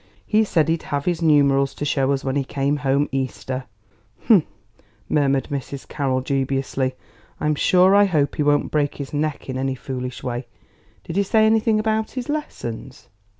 He 0.25 0.43
said 0.45 0.67
he'd 0.67 0.81
have 0.89 1.05
his 1.05 1.21
numerals 1.21 1.75
to 1.75 1.85
show 1.85 2.11
us 2.11 2.23
when 2.23 2.35
he 2.35 2.43
came 2.43 2.77
home 2.77 3.07
Easter." 3.11 3.65
"Hum!" 4.25 4.47
murmured 5.07 5.49
Mrs. 5.51 5.87
Carroll 5.87 6.21
dubiously; 6.21 6.95
"I'm 7.39 7.53
sure 7.53 7.93
I 7.93 8.05
hope 8.05 8.33
he 8.37 8.41
won't 8.41 8.71
break 8.71 8.95
his 8.95 9.13
neck 9.13 9.47
in 9.47 9.59
any 9.59 9.75
foolish 9.75 10.23
way. 10.23 10.47
Did 11.03 11.17
he 11.17 11.21
say 11.21 11.45
anything 11.45 11.79
about 11.79 12.09
his 12.13 12.29
lessons?" 12.29 13.09